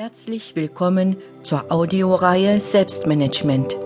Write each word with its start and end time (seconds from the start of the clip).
Herzlich 0.00 0.54
willkommen 0.54 1.16
zur 1.42 1.72
Audioreihe 1.72 2.60
Selbstmanagement. 2.60 3.76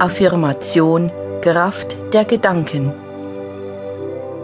Affirmation 0.00 1.12
Kraft 1.42 1.96
der 2.12 2.24
Gedanken. 2.24 2.92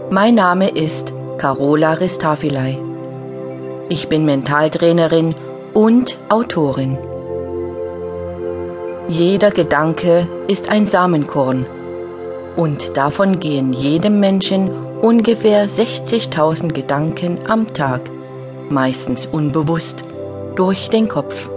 Mein 0.09 0.35
Name 0.35 0.69
ist 0.69 1.11
Carola 1.37 1.95
Ristafilei. 1.95 2.79
Ich 3.89 4.07
bin 4.07 4.23
Mentaltrainerin 4.23 5.35
und 5.73 6.17
Autorin. 6.29 6.97
Jeder 9.09 9.51
Gedanke 9.51 10.29
ist 10.47 10.69
ein 10.69 10.87
Samenkorn 10.87 11.65
und 12.55 12.95
davon 12.95 13.41
gehen 13.41 13.73
jedem 13.73 14.21
Menschen 14.21 14.71
ungefähr 15.01 15.67
60.000 15.67 16.71
Gedanken 16.71 17.37
am 17.49 17.67
Tag, 17.67 17.99
meistens 18.69 19.25
unbewusst, 19.25 20.05
durch 20.55 20.89
den 20.89 21.07
Kopf. 21.07 21.49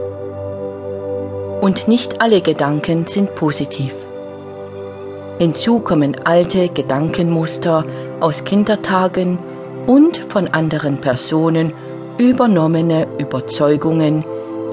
Und 1.61 1.89
nicht 1.89 2.21
alle 2.21 2.41
Gedanken 2.41 3.07
sind 3.07 3.35
positiv. 3.35 3.95
Hinzu 5.39 5.81
kommen 5.81 6.17
alte 6.25 6.69
Gedankenmuster 6.69 7.85
aus 8.21 8.45
Kindertagen 8.45 9.39
und 9.87 10.19
von 10.29 10.49
anderen 10.49 11.01
Personen 11.01 11.73
übernommene 12.19 13.09
Überzeugungen, 13.19 14.25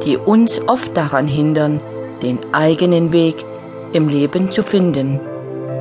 die 0.05 0.18
uns 0.18 0.62
oft 0.67 0.95
daran 0.95 1.28
hindern, 1.28 1.81
den 2.22 2.38
eigenen 2.52 3.12
Weg 3.12 3.44
im 3.94 4.08
Leben 4.08 4.52
zu 4.52 4.62
finden, 4.64 5.20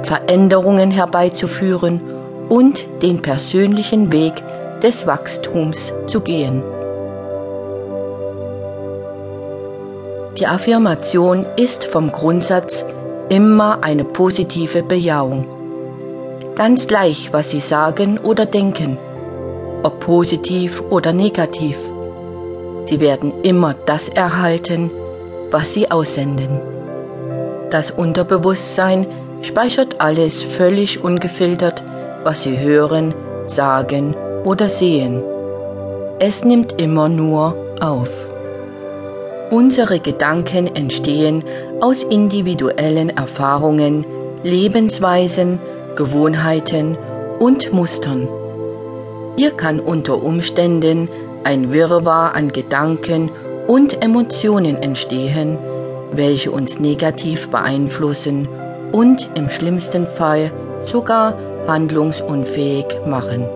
Veränderungen 0.03 0.91
herbeizuführen 0.91 2.01
und 2.49 2.87
den 3.03 3.21
persönlichen 3.21 4.13
Weg 4.13 4.33
des 4.83 5.07
Wachstums 5.07 5.93
zu 6.07 6.21
gehen. 6.21 6.63
Die 10.41 10.47
Affirmation 10.47 11.47
ist 11.57 11.85
vom 11.85 12.11
Grundsatz 12.11 12.87
immer 13.29 13.85
eine 13.85 14.05
positive 14.05 14.83
Bejahung. 14.83 15.47
Ganz 16.55 16.87
gleich, 16.87 17.31
was 17.31 17.51
Sie 17.51 17.61
sagen 17.61 18.17
oder 18.17 18.47
denken, 18.47 18.97
ob 19.83 20.01
positiv 20.01 20.83
oder 20.89 21.13
negativ. 21.13 21.77
Sie 22.87 23.01
werden 23.01 23.35
immer 23.43 23.75
das 23.85 24.09
erhalten, 24.09 24.91
was 25.51 25.75
Sie 25.75 25.91
aussenden. 25.91 26.59
Das 27.69 27.91
Unterbewusstsein 27.91 29.07
speichert 29.43 30.01
alles 30.01 30.43
völlig 30.43 31.05
ungefiltert, 31.05 31.85
was 32.25 32.45
Sie 32.45 32.59
hören, 32.59 33.15
sagen 33.45 34.17
oder 34.45 34.71
sehen. 34.71 35.23
Es 36.19 36.47
nimmt 36.47 36.81
immer 36.81 37.11
nur 37.11 37.55
auf. 37.79 38.30
Unsere 39.51 39.99
Gedanken 39.99 40.75
entstehen 40.77 41.43
aus 41.81 42.05
individuellen 42.05 43.11
Erfahrungen, 43.11 44.07
Lebensweisen, 44.45 45.59
Gewohnheiten 45.97 46.97
und 47.41 47.73
Mustern. 47.73 48.29
Hier 49.37 49.51
kann 49.51 49.81
unter 49.81 50.23
Umständen 50.23 51.09
ein 51.43 51.73
Wirrwarr 51.73 52.37
an 52.37 52.51
Gedanken 52.51 53.33
und 53.67 54.01
Emotionen 54.05 54.77
entstehen, 54.77 55.59
welche 56.13 56.53
uns 56.53 56.79
negativ 56.79 57.51
beeinflussen 57.51 58.49
und 58.93 59.31
im 59.35 59.51
schlimmsten 59.51 60.07
Fall 60.07 60.53
sogar 60.85 61.35
handlungsunfähig 61.67 62.87
machen. 63.05 63.47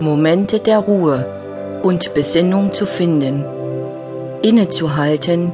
Momente 0.00 0.60
der 0.60 0.80
Ruhe 0.80 1.80
und 1.82 2.12
Besinnung 2.12 2.74
zu 2.74 2.84
finden, 2.84 3.44
innezuhalten, 4.42 5.52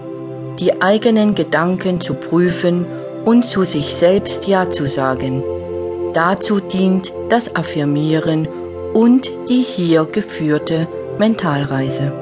die 0.59 0.81
eigenen 0.83 1.35
Gedanken 1.35 2.01
zu 2.01 2.15
prüfen 2.15 2.87
und 3.25 3.47
zu 3.47 3.65
sich 3.65 3.95
selbst 3.95 4.47
Ja 4.47 4.71
zu 4.71 4.89
sagen. 4.89 5.43
Dazu 6.13 6.61
dient 6.61 7.13
das 7.29 7.55
Affirmieren 7.57 8.47
und 8.93 9.31
die 9.49 9.63
hier 9.63 10.05
geführte 10.05 10.87
Mentalreise. 11.19 12.13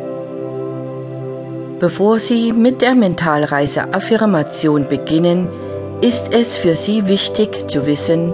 Bevor 1.80 2.18
Sie 2.18 2.52
mit 2.52 2.82
der 2.82 2.94
Mentalreise 2.94 3.94
Affirmation 3.94 4.86
beginnen, 4.86 5.48
ist 6.02 6.32
es 6.32 6.56
für 6.56 6.74
Sie 6.74 7.08
wichtig 7.08 7.70
zu 7.70 7.86
wissen, 7.86 8.32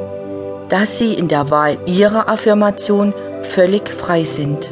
dass 0.69 0.99
Sie 0.99 1.15
in 1.15 1.29
der 1.29 1.51
Wahl 1.51 1.79
Ihrer 1.87 2.29
Affirmation 2.29 3.15
völlig 3.43 3.89
frei 3.89 4.25
sind. 4.25 4.71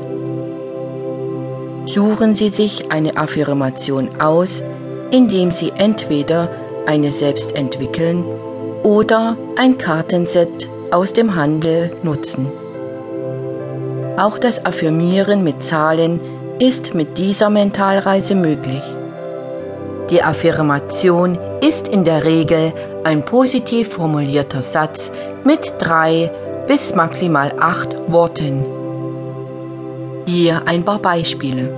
Suchen 1.87 2.35
Sie 2.35 2.49
sich 2.49 2.91
eine 2.91 3.17
Affirmation 3.17 4.21
aus, 4.21 4.63
indem 5.11 5.51
Sie 5.51 5.71
entweder 5.77 6.49
eine 6.87 7.11
selbst 7.11 7.55
entwickeln 7.57 8.25
oder 8.83 9.37
ein 9.57 9.77
Kartenset 9.79 10.69
aus 10.91 11.13
dem 11.13 11.35
Handel 11.35 11.97
nutzen. 12.03 12.51
Auch 14.17 14.39
das 14.39 14.65
Affirmieren 14.65 15.45
mit 15.45 15.63
Zahlen 15.63 16.21
ist 16.59 16.95
mit 16.95 17.19
dieser 17.19 17.51
Mentalreise 17.51 18.35
möglich. 18.35 18.83
Die 20.11 20.23
Affirmation 20.23 21.39
ist 21.61 21.89
in 21.89 22.05
der 22.05 22.25
Regel 22.25 22.73
ein 23.05 23.25
positiv 23.25 23.89
formulierter 23.89 24.63
Satz 24.63 25.11
mit 25.45 25.75
drei 25.79 26.31
bis 26.67 26.95
maximal 26.95 27.53
acht 27.59 27.97
Worten. 28.11 28.74
Hier 30.27 30.63
ein 30.67 30.87
paar 30.87 31.01
Beispiele. 31.01 31.69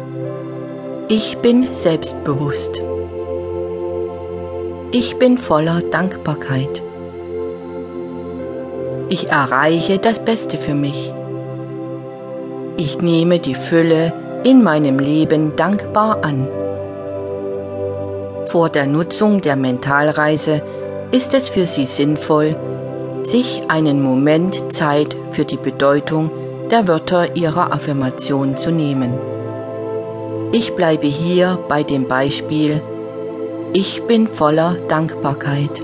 Ich 1.09 1.39
bin 1.39 1.75
selbstbewusst. 1.75 2.81
Ich 4.93 5.19
bin 5.19 5.37
voller 5.37 5.81
Dankbarkeit. 5.81 6.81
Ich 9.09 9.31
erreiche 9.31 9.99
das 9.99 10.21
Beste 10.21 10.59
für 10.59 10.75
mich. 10.75 11.13
Ich 12.77 13.01
nehme 13.01 13.41
die 13.41 13.57
Fülle 13.57 14.13
in 14.45 14.63
meinem 14.63 15.01
Leben 15.01 15.57
dankbar 15.57 16.25
an. 16.25 16.47
Vor 18.47 18.69
der 18.69 18.87
Nutzung 18.87 19.41
der 19.41 19.57
Mentalreise 19.57 20.63
ist 21.11 21.35
es 21.35 21.49
für 21.49 21.67
Sie 21.67 21.87
sinnvoll, 21.87 22.55
sich 23.25 23.63
einen 23.67 24.01
Moment 24.01 24.73
Zeit 24.73 25.17
für 25.33 25.45
die 25.45 25.57
Bedeutung 25.57 26.31
der 26.71 26.89
Wörter 26.89 27.37
Ihrer 27.37 27.73
Affirmation 27.73 28.57
zu 28.57 28.71
nehmen. 28.71 29.15
Ich 30.53 30.75
bleibe 30.75 31.07
hier 31.07 31.59
bei 31.69 31.83
dem 31.83 32.09
Beispiel 32.09 32.81
Ich 33.73 34.03
bin 34.05 34.27
voller 34.27 34.77
Dankbarkeit. 34.89 35.83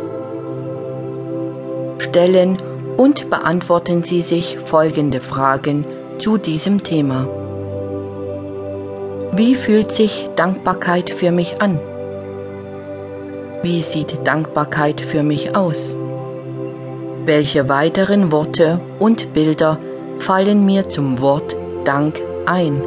Stellen 1.98 2.56
und 2.96 3.30
beantworten 3.30 4.02
Sie 4.02 4.22
sich 4.22 4.58
folgende 4.58 5.20
Fragen 5.20 5.84
zu 6.18 6.36
diesem 6.36 6.82
Thema. 6.82 7.28
Wie 9.32 9.54
fühlt 9.54 9.92
sich 9.92 10.28
Dankbarkeit 10.36 11.10
für 11.10 11.32
mich 11.32 11.62
an? 11.62 11.80
Wie 13.62 13.82
sieht 13.82 14.26
Dankbarkeit 14.26 15.00
für 15.00 15.22
mich 15.22 15.56
aus? 15.56 15.96
Welche 17.24 17.68
weiteren 17.68 18.32
Worte 18.32 18.80
und 18.98 19.32
Bilder 19.32 19.78
fallen 20.22 20.64
mir 20.64 20.88
zum 20.88 21.20
Wort 21.20 21.56
Dank 21.84 22.22
ein? 22.46 22.80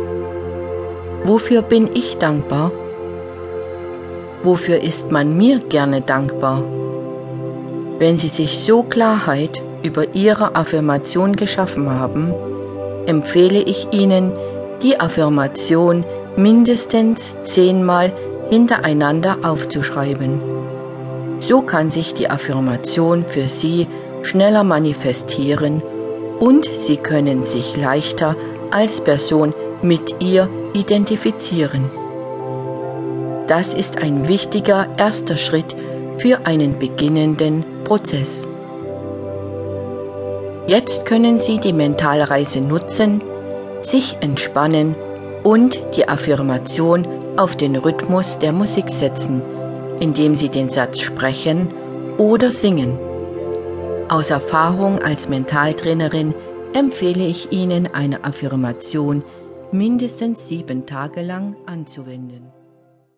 Wofür 1.25 1.61
bin 1.61 1.89
ich 1.93 2.17
dankbar? 2.17 2.71
Wofür 4.43 4.81
ist 4.81 5.11
man 5.11 5.35
mir 5.35 5.59
gerne 5.59 5.99
dankbar? 6.01 6.63
Wenn 7.99 8.17
Sie 8.17 8.29
sich 8.29 8.59
so 8.59 8.83
Klarheit 8.83 9.61
über 9.83 10.15
Ihre 10.15 10.55
Affirmation 10.55 11.35
geschaffen 11.35 11.89
haben, 11.89 12.33
empfehle 13.05 13.59
ich 13.59 13.87
Ihnen, 13.91 14.31
die 14.81 14.99
Affirmation 14.99 16.05
mindestens 16.37 17.35
zehnmal 17.41 18.13
hintereinander 18.49 19.39
aufzuschreiben. 19.43 20.39
So 21.39 21.61
kann 21.61 21.89
sich 21.89 22.13
die 22.13 22.29
Affirmation 22.29 23.25
für 23.27 23.45
Sie 23.45 23.87
schneller 24.21 24.63
manifestieren 24.63 25.81
und 26.39 26.65
Sie 26.65 26.97
können 26.97 27.43
sich 27.43 27.75
leichter 27.77 28.35
als 28.71 29.01
Person 29.01 29.53
mit 29.81 30.23
ihr 30.23 30.49
identifizieren. 30.73 31.89
Das 33.47 33.73
ist 33.73 34.01
ein 34.01 34.27
wichtiger 34.27 34.87
erster 34.97 35.37
Schritt 35.37 35.75
für 36.17 36.45
einen 36.45 36.79
beginnenden 36.79 37.63
Prozess. 37.83 38.43
Jetzt 40.67 41.05
können 41.05 41.39
Sie 41.39 41.59
die 41.59 41.73
Mentalreise 41.73 42.59
nutzen, 42.59 43.21
sich 43.81 44.17
entspannen 44.21 44.95
und 45.43 45.83
die 45.95 46.07
Affirmation 46.07 47.07
auf 47.37 47.55
den 47.55 47.75
Rhythmus 47.75 48.39
der 48.39 48.51
Musik 48.51 48.89
setzen, 48.89 49.43
indem 49.99 50.33
Sie 50.35 50.49
den 50.49 50.69
Satz 50.69 50.99
sprechen 51.01 51.71
oder 52.17 52.49
singen. 52.49 53.04
Aus 54.07 54.29
Erfahrung 54.29 54.99
als 54.99 55.29
Mentaltrainerin 55.29 56.35
empfehle 56.73 57.25
ich 57.25 57.51
Ihnen 57.51 57.87
eine 57.91 58.23
Affirmation 58.23 59.23
mindestens 59.71 60.47
sieben 60.47 60.85
Tage 60.85 61.23
lang 61.23 61.55
anzuwenden. 61.65 62.51